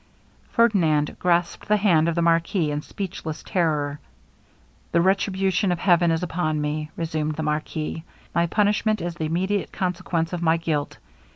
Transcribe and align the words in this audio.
Ferdinand 0.49 1.15
grasped 1.19 1.67
the 1.67 1.77
hand 1.77 2.09
of 2.09 2.15
the 2.15 2.23
marquis 2.23 2.71
in 2.71 2.81
speechless 2.81 3.43
terror. 3.43 3.99
'The 4.91 4.99
retribution 5.01 5.71
of 5.71 5.77
heaven 5.77 6.09
is 6.09 6.23
upon 6.23 6.59
me,' 6.59 6.89
resumed 6.97 7.35
the 7.35 7.43
marquis. 7.43 8.03
'My 8.33 8.47
punishment 8.47 8.99
is 8.99 9.13
the 9.13 9.25
immediate 9.25 9.71
consequence 9.71 10.33
of 10.33 10.41
my 10.41 10.57
guilt. 10.57 10.97